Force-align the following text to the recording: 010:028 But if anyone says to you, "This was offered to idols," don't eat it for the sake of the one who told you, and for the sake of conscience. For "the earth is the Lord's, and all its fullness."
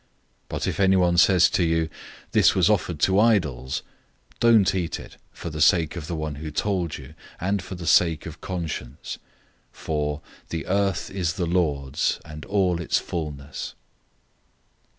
010:028 0.01 0.07
But 0.49 0.65
if 0.65 0.79
anyone 0.79 1.15
says 1.19 1.47
to 1.51 1.63
you, 1.63 1.87
"This 2.31 2.55
was 2.55 2.71
offered 2.71 2.99
to 3.01 3.19
idols," 3.19 3.83
don't 4.39 4.73
eat 4.73 4.99
it 4.99 5.17
for 5.31 5.51
the 5.51 5.61
sake 5.61 5.95
of 5.95 6.07
the 6.07 6.15
one 6.15 6.33
who 6.37 6.49
told 6.49 6.97
you, 6.97 7.13
and 7.39 7.61
for 7.61 7.75
the 7.75 7.85
sake 7.85 8.25
of 8.25 8.41
conscience. 8.41 9.19
For 9.71 10.21
"the 10.49 10.65
earth 10.65 11.11
is 11.11 11.33
the 11.33 11.45
Lord's, 11.45 12.19
and 12.25 12.45
all 12.45 12.81
its 12.81 12.97
fullness." 12.97 13.75